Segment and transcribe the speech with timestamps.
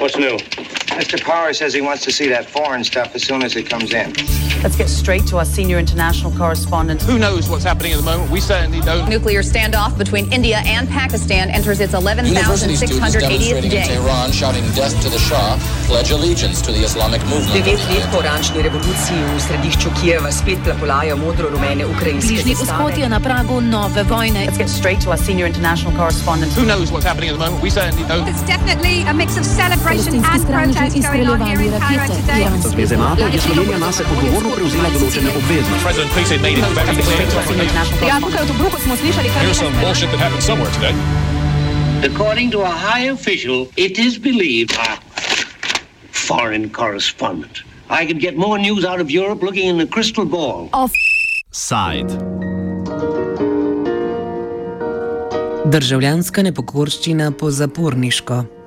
[0.00, 0.40] What's new?
[1.00, 1.18] Mr.
[1.18, 4.12] Power says he wants to see that foreign stuff as soon as it comes in.
[4.62, 7.00] Let's get straight to our senior international correspondent.
[7.00, 8.30] Who knows what's happening at the moment?
[8.30, 9.08] We certainly don't.
[9.08, 13.80] Nuclear standoff between India and Pakistan enters its 11,680th day.
[13.80, 17.64] in Tehran shouting death to the Shah pledge allegiance to the Islamic movement.
[17.64, 23.08] Devet let po oranžni revoluciji v središču Kijeva spet plapolajo modro-rumene ukrajinske Bližnji vzhod je
[23.08, 24.44] na pragu nove vojne.
[24.44, 26.52] Let's get straight to our senior international correspondent.
[26.52, 27.64] Who knows what's happening at the moment?
[27.64, 28.28] We certainly don't.
[28.28, 32.46] It's definitely a mix of celebration and protest in Cairo today.
[32.70, 35.84] Zveze NATO je Slovenija nase odgovorno prevzela določene obveznosti.
[38.06, 40.94] Ja, tukaj v Tobruku smo slišali, kar Here's some bullshit that happened somewhere today.
[42.02, 44.78] According to a high official, it is believed.
[46.12, 47.62] Foreign correspondent.
[47.90, 50.70] I could get more news out of Europe looking in a crystal ball.
[51.50, 52.10] Side.
[55.70, 58.59] Državljanska nepokorščina po zaporniško.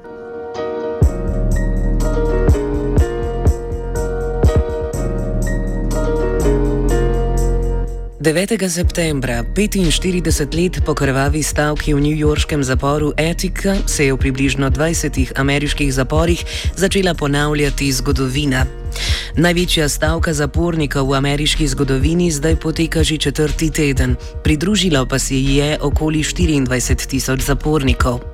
[8.24, 8.70] 9.
[8.70, 15.32] septembra, 45 let po krvavi stavki v newyorškem zaporu Etika, se je v približno 20
[15.36, 18.66] ameriških zaporih začela ponavljati zgodovina.
[19.36, 25.56] Največja stavka zapornika v ameriški zgodovini zdaj poteka že četrti teden, pridružilo pa se ji
[25.56, 28.33] je okoli 24 tisoč zapornikov.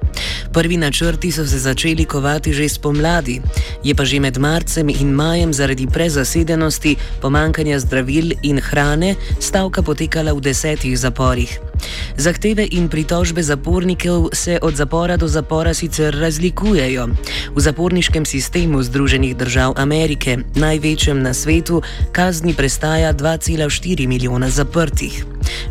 [0.53, 3.41] Prvi načrti so se začeli kovati že spomladi,
[3.83, 10.33] je pa že med marcem in majem zaradi prezasedenosti, pomankanja zdravil in hrane stavka potekala
[10.33, 11.68] v desetih zaporih.
[12.17, 17.07] Zahteve in pritožbe zapornikov se od zapora do zapora sicer razlikujejo.
[17.55, 25.25] V zaporniškem sistemu Združenih držav Amerike, največjem na svetu, kazni prestaja 2,4 milijona zaprtih.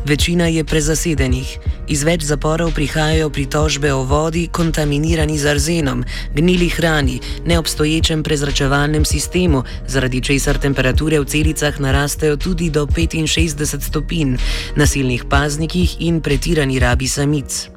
[0.05, 1.59] Večina je prezasedenih.
[1.89, 6.03] Iz več zaporov prihajajo pritožbe o vodi, kontaminirani z arzenom,
[6.35, 14.37] gnili hrani, neobstoječem prezračevalnem sistemu, zaradi česar temperature v celicah narastejo tudi do 65 stopinj,
[14.77, 17.69] nasilnih paznikih in pretirani rabi samic.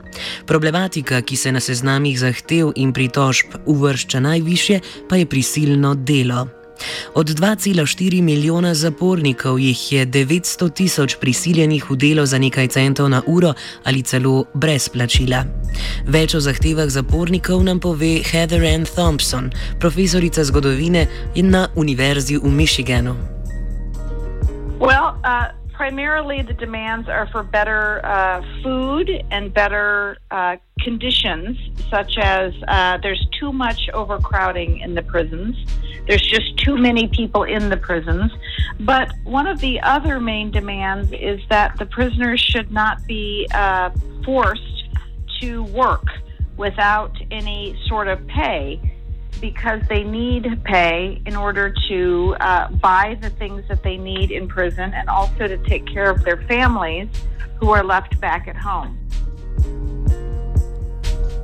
[0.46, 6.48] Problematika, ki se na seznamih zahtev in pritožb uvršča najviše, pa je prisilno delo.
[7.14, 13.22] Od 2,4 milijona zapornikov jih je 900 tisoč prisiljenih v delo za nekaj centov na
[13.28, 15.46] uro ali celo brez plačila.
[16.08, 23.16] Več o zahtevah zapornikov nam pove Heather Ann Thompson, profesorica zgodovine na Univerzi v Michiganu.
[24.80, 25.61] Well, uh...
[25.82, 31.58] primarily the demands are for better uh, food and better uh, conditions,
[31.90, 35.56] such as uh, there's too much overcrowding in the prisons.
[36.06, 38.32] There's just too many people in the prisons.
[38.82, 43.90] But one of the other main demands is that the prisoners should not be uh,
[44.24, 44.84] forced
[45.40, 46.06] to work
[46.58, 48.80] without any sort of pay
[49.42, 54.48] because they need pay in order to uh, buy the things that they need in
[54.48, 57.10] prison and also to take care of their families
[57.60, 58.98] who are left back at home.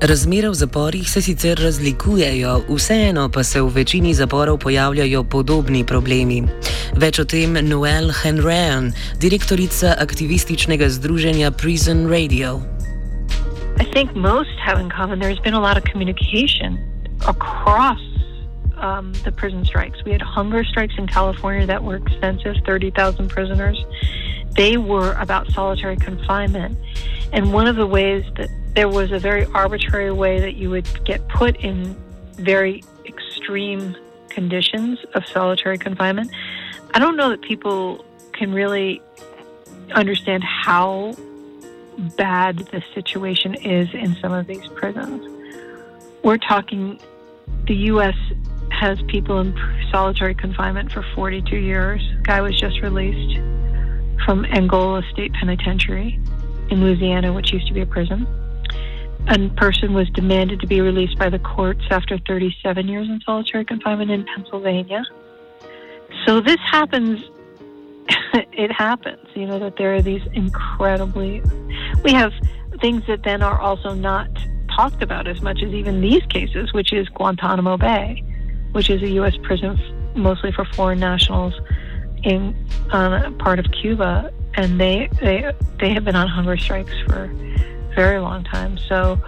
[0.01, 6.43] Razmere v zaporih se sicer razlikujejo, vseeno pa se v večini zaporov pojavljajo podobni problemi.
[6.93, 12.61] Več o tem Noel Henrean, direktorica aktivističnega združenja Prison Radio.
[13.81, 16.77] I think most have in common there's been a lot of communication
[17.27, 18.01] across
[18.77, 20.03] um, the prison strikes.
[20.03, 23.83] We had hunger strikes in California that were extensive 30,000 prisoners.
[24.51, 26.77] They were about solitary confinement.
[27.33, 30.87] And one of the ways that there was a very arbitrary way that you would
[31.05, 31.95] get put in
[32.33, 33.95] very extreme
[34.29, 36.31] conditions of solitary confinement.
[36.93, 39.01] I don't know that people can really
[39.91, 41.15] understand how
[42.17, 45.27] bad the situation is in some of these prisons.
[46.23, 46.99] We're talking
[47.67, 48.15] the U.S.
[48.71, 49.53] has people in
[49.91, 52.01] solitary confinement for 42 years.
[52.23, 53.39] Guy was just released
[54.25, 56.19] from Angola State Penitentiary
[56.69, 58.27] in Louisiana, which used to be a prison.
[59.27, 63.65] A person was demanded to be released by the courts after 37 years in solitary
[63.65, 65.03] confinement in Pennsylvania.
[66.25, 67.21] So this happens.
[68.33, 71.41] it happens, you know, that there are these incredibly.
[72.03, 72.31] We have
[72.79, 74.29] things that then are also not
[74.77, 78.23] talked about as much as even these cases, which is Guantanamo Bay,
[78.73, 79.35] which is a U.S.
[79.41, 79.79] prison
[80.15, 81.53] mostly for foreign nationals
[82.23, 82.55] in
[82.91, 87.95] uh, part of Cuba, and they they they have been on hunger strikes for a
[87.95, 88.77] very long time.
[88.77, 89.19] So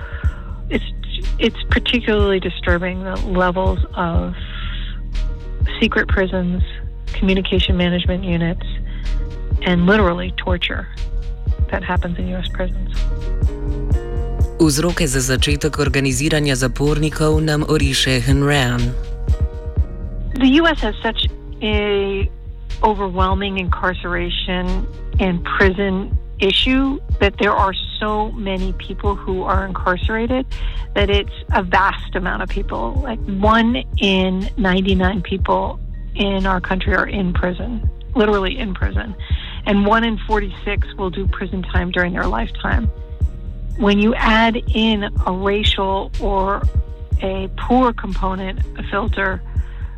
[0.69, 0.85] it's
[1.39, 4.35] it's particularly disturbing the levels of
[5.79, 6.61] secret prisons,
[7.07, 8.67] communication management units,
[9.63, 10.87] and literally torture
[11.71, 12.47] that happens in U.S.
[12.49, 13.58] prisons.
[14.59, 18.81] Vzroke za začetek organiziranja zapornikov nam oriše Hanrahan.
[20.35, 21.31] The US has such
[21.63, 22.27] a
[22.83, 24.85] overwhelming incarceration
[25.19, 30.45] and prison issue that there are so many people who are incarcerated
[30.95, 32.99] that it's a vast amount of people.
[33.03, 35.79] Like one in 99 people
[36.15, 39.15] in our country are in prison, literally in prison.
[39.65, 42.91] And one in 46 will do prison time during their lifetime.
[43.79, 46.61] When you add in a racial or
[47.21, 49.41] a poor component, a filter,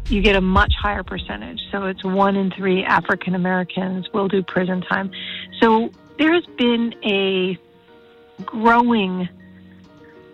[0.08, 1.60] you get a much higher percentage.
[1.72, 5.10] So it's one in three African Americans will do prison time.
[5.60, 5.90] So
[6.20, 7.58] there has been a
[8.46, 9.28] growing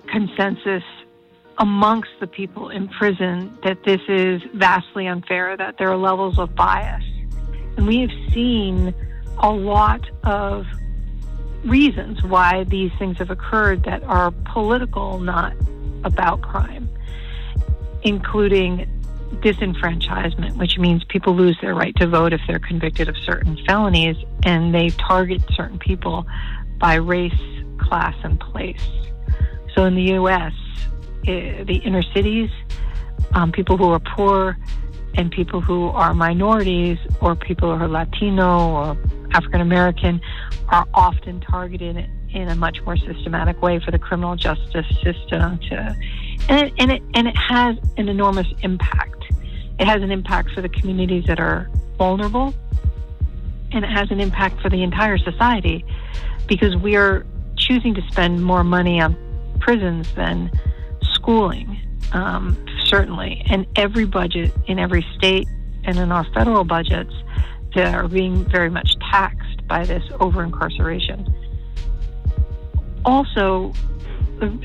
[0.07, 0.83] consensus
[1.57, 6.53] amongst the people in prison that this is vastly unfair, that there are levels of
[6.53, 7.03] bias.
[7.77, 8.93] And we have seen
[9.37, 10.65] a lot of
[11.67, 15.53] reasons why these things have occurred that are political, not
[16.03, 16.89] about crime,
[18.03, 18.87] including
[19.41, 24.15] disenfranchisement, which means people lose their right to vote if they're convicted of certain felonies,
[24.43, 26.25] and they target certain people
[26.79, 27.33] by race,
[27.77, 28.87] class, and place.
[29.75, 30.53] So in the U.S.,
[31.27, 32.49] eh, the inner cities,
[33.33, 34.57] um, people who are poor,
[35.15, 38.97] and people who are minorities, or people who are Latino or
[39.33, 40.21] African American,
[40.69, 45.95] are often targeted in a much more systematic way for the criminal justice system to,
[46.49, 49.17] and it, and it, and it has an enormous impact
[49.79, 52.53] it has an impact for the communities that are vulnerable,
[53.71, 55.85] and it has an impact for the entire society
[56.47, 57.25] because we are
[57.57, 59.15] choosing to spend more money on
[59.59, 60.51] prisons than
[61.13, 61.79] schooling,
[62.13, 63.43] um, certainly.
[63.49, 65.47] And every budget in every state
[65.83, 67.13] and in our federal budgets
[67.77, 71.31] that are being very much taxed by this over incarceration.
[73.05, 73.71] Also,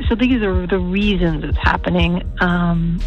[0.08, 2.22] so these are the reasons it's happening.
[2.40, 2.98] Um,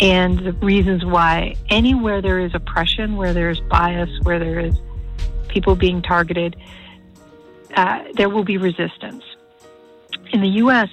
[0.00, 4.78] and the reasons why anywhere there is oppression, where there's bias, where there is
[5.48, 6.54] people being targeted,
[7.74, 9.24] uh, there will be resistance.
[10.30, 10.90] In the U.S.,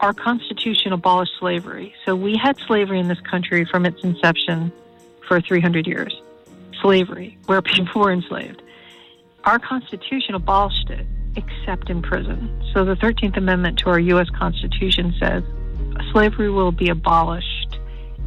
[0.00, 1.94] our Constitution abolished slavery.
[2.04, 4.70] So we had slavery in this country from its inception
[5.26, 6.14] for 300 years.
[6.84, 8.62] Slavery, where people were enslaved.
[9.44, 12.62] Our Constitution abolished it, except in prison.
[12.74, 14.28] So the 13th Amendment to our U.S.
[14.28, 15.42] Constitution says
[16.12, 17.78] slavery will be abolished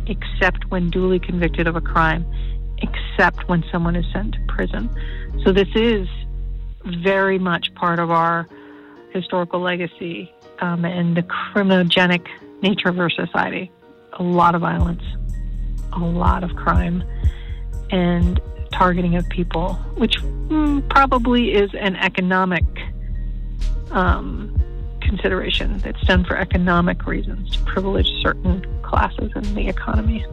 [0.07, 2.25] except when duly convicted of a crime,
[2.79, 4.89] except when someone is sent to prison.
[5.43, 6.07] So this is
[7.03, 8.47] very much part of our
[9.13, 12.25] historical legacy um, and the criminogenic
[12.63, 13.71] nature of our society.
[14.13, 15.03] A lot of violence,
[15.93, 17.03] a lot of crime,
[17.91, 18.39] and
[18.71, 22.63] targeting of people, which mm, probably is an economic
[23.91, 24.53] um,
[25.01, 25.81] consideration.
[25.85, 30.25] It's done for economic reasons to privilege certain classes in the economy.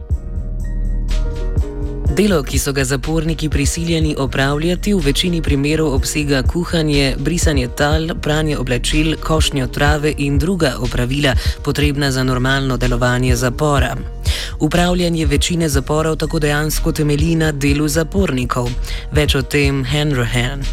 [2.15, 8.57] Delo, ki so ga zaporniki prisiljeni opravljati, v večini primerov obsega kuhanje, brisanje tal, pranje
[8.57, 11.33] oblačil, košnjo trave in druga opravila,
[11.63, 13.95] potrebna za normalno delovanje zapora.
[14.59, 18.69] Upravljanje večine zaporov tako dejansko temelji na delu zapornikov.
[19.11, 20.63] Več o tem Henry Han.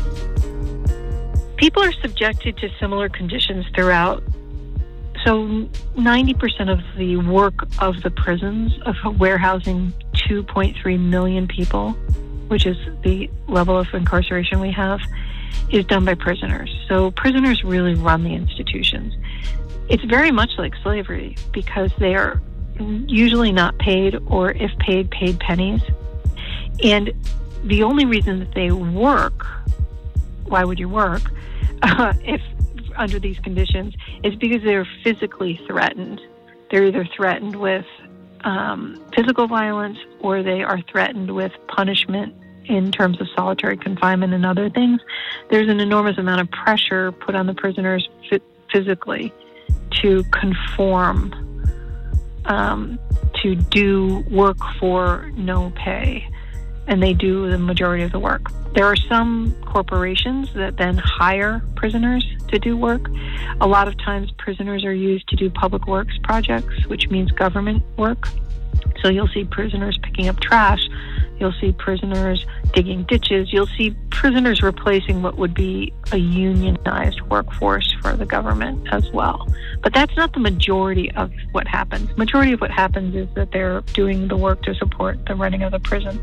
[1.59, 4.23] People are subjected to similar conditions throughout
[5.25, 5.47] So
[5.95, 9.93] 90% of the work of the prisons, of warehousing
[10.33, 11.91] 2.3 million people,
[12.49, 15.01] which is the level of incarceration we have,
[15.71, 16.75] is done by prisoners.
[16.89, 19.15] So prisoners really run the institutions.
[19.91, 22.41] It's very much like slavery because they are
[22.79, 25.83] usually not paid, or if paid, paid pennies.
[26.83, 27.13] And
[27.65, 29.47] the only reason that they work,
[30.45, 31.23] why would you work?
[31.85, 32.41] Uh, if
[32.97, 36.21] under these conditions is because they're physically threatened.
[36.71, 37.85] They're either threatened with
[38.45, 42.35] um, physical violence or they are threatened with punishment
[42.67, 45.01] in terms of solitary confinement and other things.
[45.51, 48.09] There's an enormous amount of pressure put on the prisoners
[48.73, 49.33] physically
[50.03, 51.33] to conform,
[52.45, 52.99] um,
[53.43, 56.27] to do work for no pay
[56.87, 58.51] and they do the majority of the work.
[58.75, 63.09] There are some corporations that then hire prisoners to do work.
[63.61, 67.83] A lot of times, prisoners are used to do public works projects, which means government
[67.97, 68.29] work.
[69.03, 70.81] So you'll see prisoners picking up trash.
[71.39, 73.53] You'll see prisoners digging ditches.
[73.53, 79.49] You'll see prisoners replacing what would be a unionized workforce for the government as well.
[79.83, 82.17] But that's not the majority of what happens.
[82.17, 85.73] Majority of what happens is that they're doing the work to support the running of
[85.73, 86.21] the prison.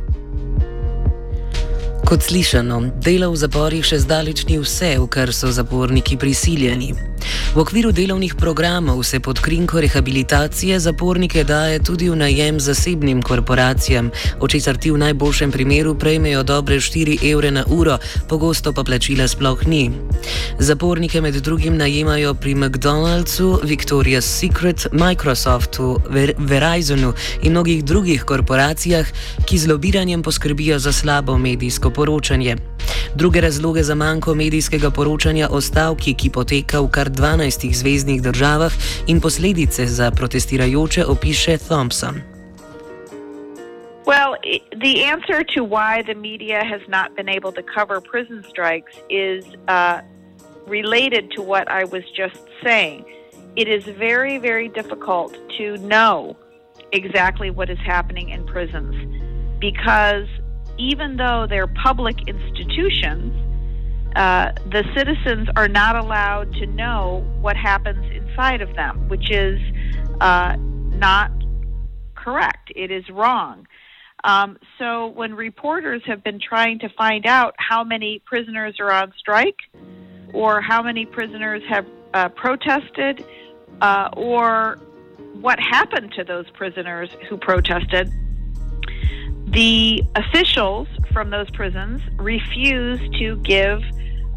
[2.09, 6.95] Kot slišano, delo v zaporih še zdaleč ni vse, v kar so zaporniki prisiljeni.
[7.55, 14.11] V okviru delovnih programov se pod krinko rehabilitacije zapornike daje tudi v najem zasebnim korporacijam,
[14.39, 17.97] od česar ti v najboljšem primeru prejmejo dobre 4 evre na uro,
[18.27, 19.91] pogosto pa plačila sploh ni.
[20.59, 29.07] Zapornike med drugim najemajo pri McDonald'su, Victoria's Secret, Microsoftu, Ver Verizonu in mnogih drugih korporacijah,
[29.45, 32.55] ki z lobiranjem poskrbijo za slabo medijsko poročanje.
[33.15, 38.73] Druge razloge za manjko medijskega poročanja o stavki, ki poteka v kar 12 zvezdnih državah,
[39.07, 42.21] in posledice za protestirajoče opiše Thompson.
[44.05, 44.33] Well,
[44.85, 49.45] the answer to why the media has not been able to cover prison strikes is
[49.67, 50.01] uh,
[50.67, 53.05] related to what I was just saying.
[53.55, 56.35] It is very, very difficult to know
[56.91, 58.95] exactly what is happening in prisons
[59.59, 60.27] because
[60.79, 63.36] even though they're public institutions,
[64.15, 69.59] uh, the citizens are not allowed to know what happens inside of them, which is
[70.21, 71.31] uh, not
[72.15, 72.71] correct.
[72.75, 73.67] It is wrong.
[74.24, 79.13] Um, so when reporters have been trying to find out how many prisoners are on
[79.17, 79.59] strike,
[80.33, 83.25] or how many prisoners have uh, protested,
[83.81, 84.79] uh, or
[85.33, 88.12] what happened to those prisoners who protested,
[89.51, 93.81] the officials from those prisons refuse to give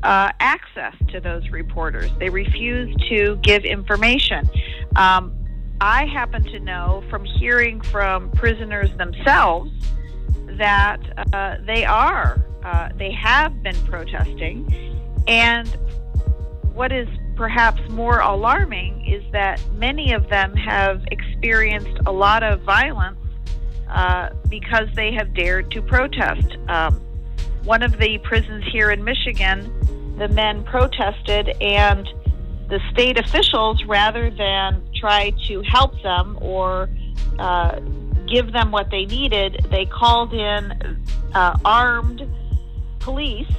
[0.03, 2.11] uh, access to those reporters.
[2.19, 4.49] They refuse to give information.
[4.97, 5.35] Um,
[5.81, 9.71] I happen to know from hearing from prisoners themselves
[10.59, 11.01] that
[11.33, 14.73] uh, they are, uh, they have been protesting.
[15.27, 15.69] And
[16.75, 22.61] what is perhaps more alarming is that many of them have experienced a lot of
[22.63, 23.19] violence
[23.93, 26.57] uh, because they have dared to protest.
[26.69, 27.01] Um,
[27.65, 29.71] one of the prisons here in Michigan,
[30.19, 32.09] the men protested, and
[32.69, 36.89] the state officials, rather than try to help them or
[37.39, 37.79] uh,
[38.27, 41.03] give them what they needed, they called in
[41.35, 42.23] uh, armed
[42.99, 43.53] police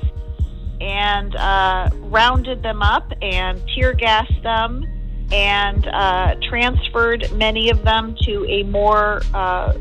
[0.82, 4.86] and uh, rounded them up and tear gassed them
[5.32, 9.74] and uh, transferred many of them to a more uh,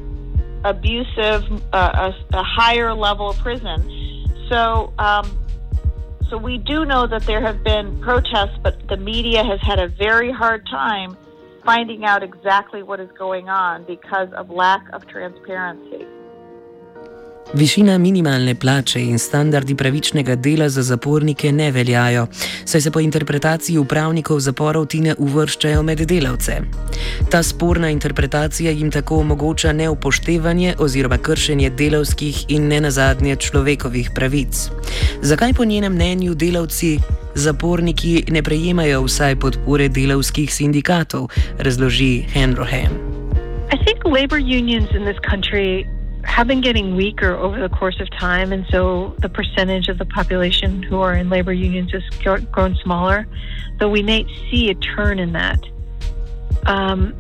[0.65, 4.27] abusive, uh, a, a, higher level of prison.
[4.49, 5.39] So, um,
[6.31, 9.89] so we do know that there have been protests, but the media has had a
[9.89, 11.17] very hard time
[11.65, 16.07] finding out exactly what is going on because of lack of transparency.
[17.55, 22.27] Višina minimalne plače in standardi pravičnega dela za zapornike ne veljajo,
[22.65, 26.57] saj se po interpretaciji upravnikov zaporov ti ne uvrščajo med delavce.
[27.31, 34.69] Ta sporna interpretacija jim tako omogoča neupoštevanje oziroma kršenje delavskih in ne nazadnje človekovih pravic.
[35.23, 36.99] Zakaj po njenem mnenju delavci,
[37.35, 42.51] zaporniki ne prejemajo vsaj podpore delavskih sindikatov, razloži Ham.
[42.51, 46.02] Mislim, da labor unions v tej državi.
[46.25, 50.05] Have been getting weaker over the course of time, and so the percentage of the
[50.07, 52.03] population who are in labor unions has
[52.53, 53.27] grown smaller.
[53.79, 55.59] Though we may see a turn in that.
[56.67, 57.15] Um,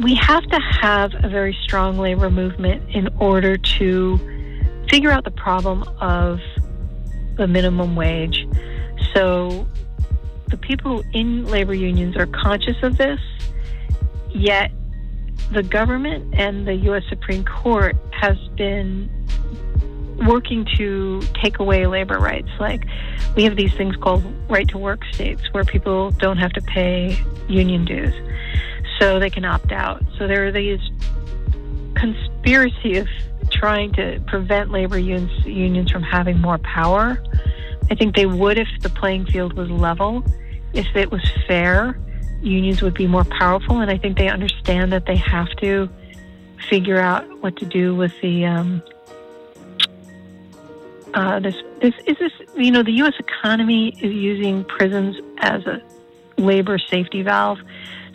[0.00, 4.18] we have to have a very strong labor movement in order to
[4.88, 6.40] figure out the problem of
[7.36, 8.46] the minimum wage.
[9.12, 9.66] So
[10.48, 13.20] the people in labor unions are conscious of this,
[14.30, 14.70] yet
[15.50, 17.02] the government and the U.S.
[17.08, 19.10] Supreme Court has been
[20.26, 22.48] working to take away labor rights.
[22.58, 22.84] Like
[23.36, 27.18] we have these things called right to work states where people don't have to pay
[27.48, 28.14] union dues,
[28.98, 30.02] so they can opt out.
[30.18, 30.80] So there are these
[31.94, 33.08] conspiracy of
[33.50, 37.22] trying to prevent labor unions, unions from having more power.
[37.90, 40.22] I think they would if the playing field was level,
[40.74, 41.98] if it was fair
[42.42, 45.88] unions would be more powerful, and I think they understand that they have to
[46.68, 48.82] figure out what to do with the um,
[51.14, 53.14] uh, this this is this you know the U.S.
[53.18, 55.82] economy is using prisons as a
[56.36, 57.58] labor safety valve,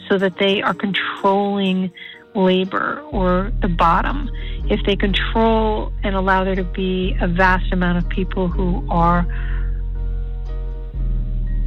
[0.10, 1.92] so that they are controlling
[2.36, 4.30] labor or the bottom.
[4.70, 9.26] If they control and allow there to be a vast amount of people who are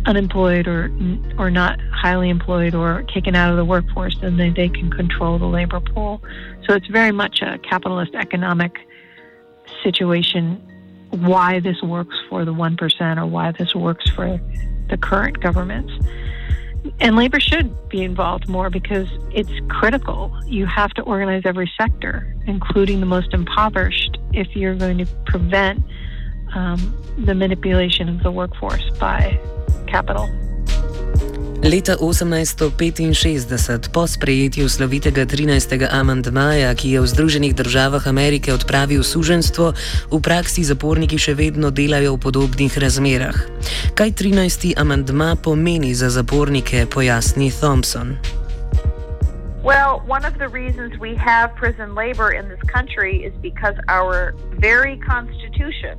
[0.06, 0.90] unemployed or
[1.36, 5.38] or not highly employed or taken out of the workforce, then they, they can control
[5.38, 6.22] the labor pool.
[6.66, 8.72] So it's very much a capitalist economic
[9.82, 10.62] situation.
[11.10, 14.40] Why this works for the one percent or why this works for
[14.88, 15.92] the current governments.
[17.00, 20.32] And labor should be involved more because it's critical.
[20.46, 25.82] You have to organize every sector, including the most impoverished, if you're going to prevent
[26.54, 29.40] um, the manipulation of the workforce by
[29.86, 30.28] capital.
[31.66, 35.88] Leta 1865, po sprejetju slovitega 13.
[35.88, 39.72] amandmaja, ki je v Združenih državah Amerike odpravil suženstvo,
[40.12, 43.34] v praksi zaporniki še vedno delajo v podobnih razmerah.
[43.98, 44.78] Kaj 13.
[44.78, 48.20] amandma pomeni za zapornike, pojasni Thompson.
[49.66, 54.38] Well, one of the reasons we have prison labor in this country is because our
[54.54, 55.98] very Constitution,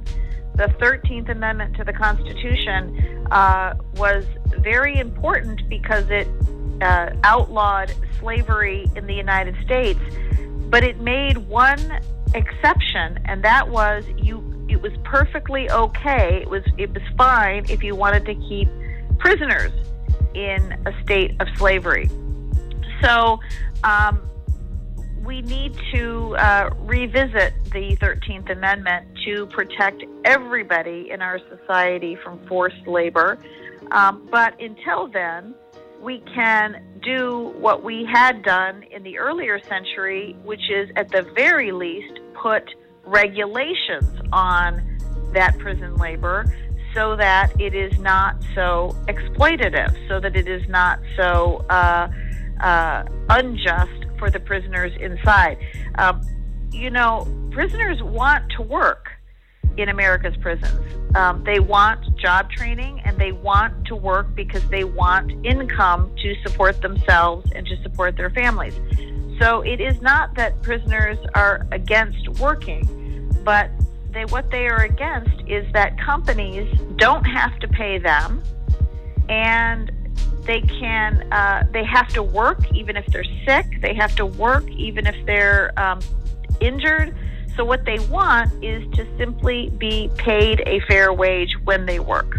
[0.57, 4.25] the 13th Amendment to the Constitution, uh, was
[4.59, 6.27] very important because it
[6.81, 9.99] uh, outlawed slavery in the United States,
[10.69, 11.99] but it made one
[12.33, 14.43] exception, and that was you.
[14.67, 16.41] It was perfectly okay.
[16.41, 18.67] It was it was fine if you wanted to keep
[19.17, 19.71] prisoners
[20.33, 22.09] in a state of slavery.
[23.01, 23.39] So.
[23.83, 24.27] Um,
[25.27, 32.39] we need to uh, revisit the 13th Amendment to protect everybody in our society from
[32.47, 33.37] forced labor.
[33.91, 35.53] Um, but until then,
[36.01, 41.23] we can do what we had done in the earlier century, which is at the
[41.35, 42.63] very least put
[43.03, 44.97] regulations on
[45.33, 46.45] that prison labor
[46.93, 52.07] so that it is not so exploitative, so that it is not so uh,
[52.61, 55.57] uh, unjust for the prisoners inside.
[55.95, 56.21] Um,
[56.71, 59.09] you know, prisoners want to work
[59.77, 60.79] in America's prisons.
[61.15, 66.35] Um, they want job training and they want to work because they want income to
[66.43, 68.73] support themselves and to support their families.
[69.39, 73.69] So it is not that prisoners are against working, but
[74.11, 78.43] they, what they are against is that companies don't have to pay them
[79.29, 79.91] and
[80.47, 84.67] they can uh, they have to work even if they're sick they have to work
[84.71, 85.99] even if they're um,
[86.61, 87.13] injured
[87.57, 92.37] so, what they want is to simply be paid a fair wage when they work.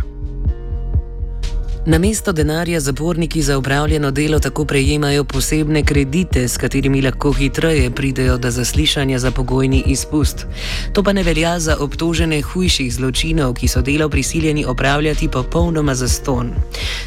[1.89, 8.39] Namesto denarja zaporniki za upravljeno delo tako prejemajo posebne kredite, s katerimi lahko hitreje pridejo
[8.39, 10.47] do zaslišanja za pogojni izpust.
[10.93, 16.09] To pa ne velja za obtožene hujših zločinov, ki so delo prisiljeni opravljati popolnoma za
[16.09, 16.51] ston.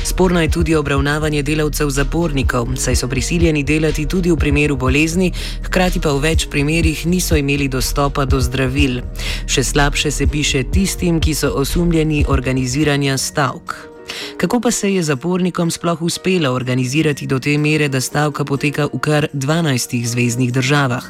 [0.04, 6.00] Sporno je tudi obravnavanje delavcev zapornikov, saj so prisiljeni delati tudi v primeru bolezni, hkrati
[6.00, 9.02] pa v več primerjih niso imeli dostopa do zdravil.
[9.46, 13.91] Še slabše se piše tistim, ki so osumljeni organiziranja stavk.
[14.38, 19.00] Kako pa se je zapornikom sploh uspelo organizirati do te mere, da stavka poteka v
[19.00, 21.04] kar 12 zvezdnih državah?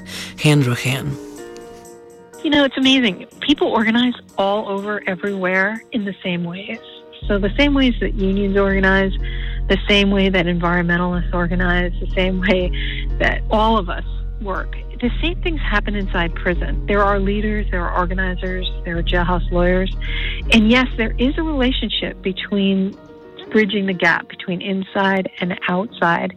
[0.43, 1.31] Henry Hen.
[2.43, 3.27] You know, it's amazing.
[3.39, 6.79] People organize all over, everywhere in the same ways.
[7.27, 9.13] So, the same ways that unions organize,
[9.67, 12.71] the same way that environmentalists organize, the same way
[13.19, 14.05] that all of us
[14.41, 14.75] work.
[15.01, 16.85] The same things happen inside prison.
[16.85, 19.91] There are leaders, there are organizers, there are jailhouse lawyers.
[20.53, 22.95] And yes, there is a relationship between
[23.49, 26.35] bridging the gap between inside and outside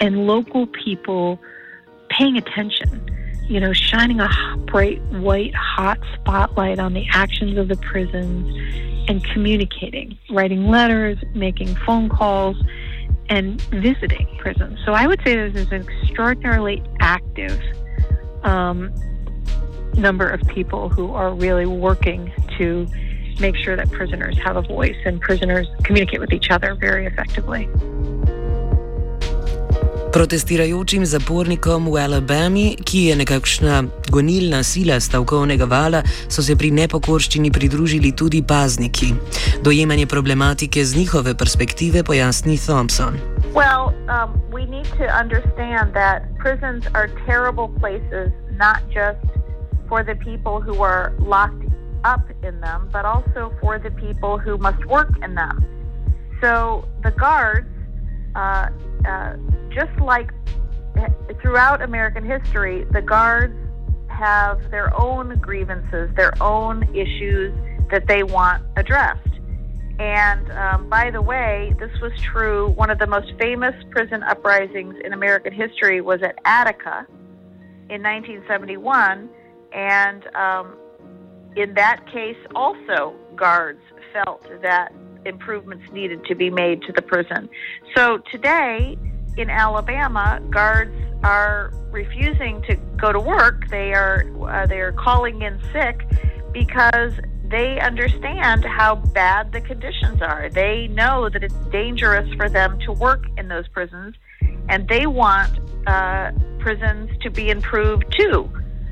[0.00, 1.40] and local people
[2.08, 3.08] paying attention,
[3.48, 4.28] you know, shining a
[4.66, 11.74] bright, white, hot spotlight on the actions of the prisons and communicating, writing letters, making
[11.86, 12.56] phone calls,
[13.28, 14.78] and visiting prisons.
[14.84, 17.60] So I would say there's an extraordinarily active
[18.42, 18.92] um,
[19.94, 22.86] number of people who are really working to
[23.40, 27.68] make sure that prisoners have a voice and prisoners communicate with each other very effectively.
[30.10, 33.74] Protestirajočim zapornikom v Alabami, ki je nekakšna
[34.10, 39.14] gonilna sila stavkovnega vala, so se pri nepokorščini pridružili tudi pazniki.
[39.62, 43.39] Dojemanje problematike z njihove perspektive pojasni Thompson.
[43.52, 49.18] Well, um, we need to understand that prisons are terrible places, not just
[49.88, 51.64] for the people who are locked
[52.04, 55.64] up in them, but also for the people who must work in them.
[56.40, 57.68] So the guards,
[58.36, 58.68] uh,
[59.06, 59.36] uh,
[59.70, 60.30] just like
[61.42, 63.54] throughout American history, the guards
[64.08, 67.52] have their own grievances, their own issues
[67.90, 69.29] that they want addressed.
[70.00, 72.68] And um, by the way, this was true.
[72.70, 77.06] One of the most famous prison uprisings in American history was at Attica
[77.90, 79.28] in 1971.
[79.74, 80.74] And um,
[81.54, 84.90] in that case, also guards felt that
[85.26, 87.50] improvements needed to be made to the prison.
[87.94, 88.96] So today
[89.36, 93.68] in Alabama, guards are refusing to go to work.
[93.68, 96.00] They are uh, they are calling in sick
[96.52, 97.12] because
[97.50, 100.48] they understand how bad the conditions are.
[100.48, 104.14] They know that it's dangerous for them to work in those prisons,
[104.68, 105.52] and they want
[105.86, 108.48] uh, prisons to be improved too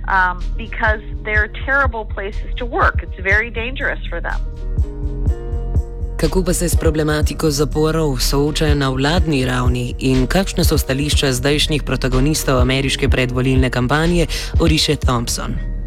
[0.09, 3.03] um, because they're terrible places to work.
[3.03, 4.41] It's very dangerous for them.
[6.19, 11.83] Kako pa se s problematiko zaporov soočajo na vladni ravni in kakšne so stališča zdajšnjih
[11.83, 14.27] protagonistov ameriške predvolilne kampanje,
[14.61, 15.78] oriše Thompson.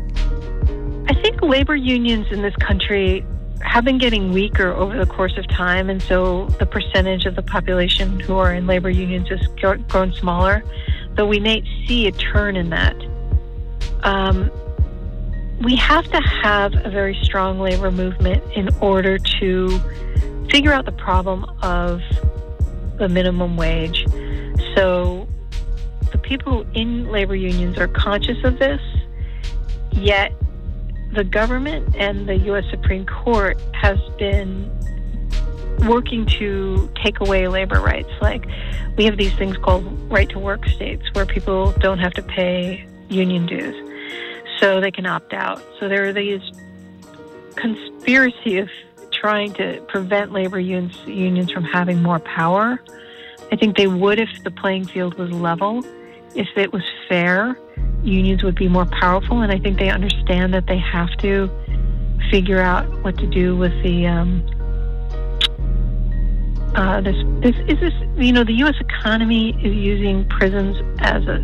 [1.41, 3.25] Labor unions in this country
[3.61, 7.41] have been getting weaker over the course of time, and so the percentage of the
[7.41, 9.45] population who are in labor unions has
[9.87, 10.63] grown smaller.
[11.15, 12.95] Though we may see a turn in that.
[14.03, 14.51] Um,
[15.61, 19.79] we have to have a very strong labor movement in order to
[20.49, 22.01] figure out the problem of
[22.97, 24.05] the minimum wage.
[24.75, 25.27] So
[26.11, 28.81] the people in labor unions are conscious of this,
[29.91, 30.33] yet
[31.13, 32.63] the government and the U.S.
[32.69, 34.71] Supreme Court has been
[35.87, 38.11] working to take away labor rights.
[38.21, 38.45] Like
[38.97, 42.85] we have these things called right to work states where people don't have to pay
[43.09, 43.75] union dues,
[44.59, 45.61] so they can opt out.
[45.79, 46.41] So there are these
[47.55, 48.69] conspiracy of
[49.11, 52.81] trying to prevent labor unions, unions from having more power.
[53.51, 55.83] I think they would if the playing field was level,
[56.35, 57.57] if it was fair
[58.03, 61.49] unions would be more powerful, and I think they understand that they have to
[62.29, 64.43] figure out what to do with the um,
[66.75, 68.75] uh, this this is this you know the U.S.
[68.79, 71.39] economy is using prisons as a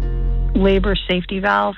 [0.56, 1.76] labor safety valve,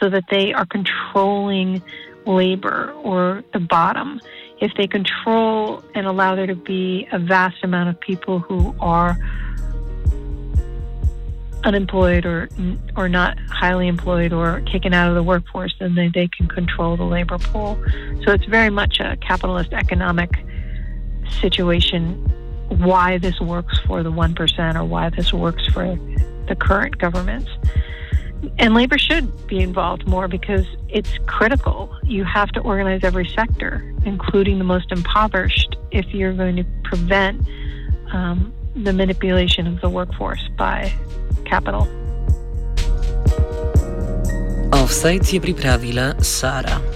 [0.00, 1.82] so that they are controlling
[2.26, 4.20] labor or the bottom.
[4.60, 9.16] If they control and allow there to be a vast amount of people who are
[11.66, 12.48] unemployed or
[12.96, 16.96] or not highly employed or taken out of the workforce, then they, they can control
[16.96, 17.78] the labor pool.
[18.24, 20.30] So it's very much a capitalist economic
[21.42, 22.02] situation.
[22.68, 25.98] Why this works for the one percent or why this works for
[26.48, 27.50] the current governments.
[28.58, 31.78] And labor should be involved more because it's critical.
[32.04, 37.48] You have to organize every sector, including the most impoverished, if you're going to prevent
[38.12, 38.52] um,
[38.84, 40.92] the manipulation of the workforce by
[41.44, 41.88] capital.
[44.72, 46.76] Offside je pripravila Sara.